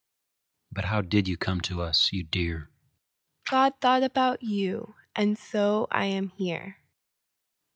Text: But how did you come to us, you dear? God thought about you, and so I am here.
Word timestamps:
But 0.71 0.85
how 0.85 1.01
did 1.01 1.27
you 1.27 1.37
come 1.37 1.61
to 1.61 1.83
us, 1.83 2.11
you 2.11 2.23
dear? 2.23 2.71
God 3.51 3.73
thought 3.79 4.01
about 4.01 4.41
you, 4.41 4.95
and 5.15 5.37
so 5.37 5.87
I 5.91 6.05
am 6.05 6.29
here. 6.29 6.79